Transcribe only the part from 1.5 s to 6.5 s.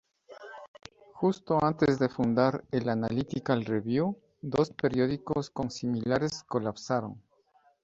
antes de fundar el "Analytical Review", dos periódicos con similares